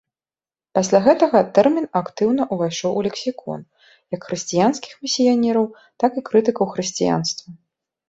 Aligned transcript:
Пасля 0.77 1.01
гэтага 1.07 1.39
тэрмін 1.57 1.85
актыўна 2.01 2.47
ўвайшоў 2.57 2.91
у 3.01 3.05
лексікон, 3.09 3.59
як 4.19 4.27
хрысціянскіх 4.31 4.93
місіянераў, 5.07 5.73
так 6.05 6.11
і 6.23 6.29
крытыкаў 6.33 6.65
хрысціянства. 6.77 7.47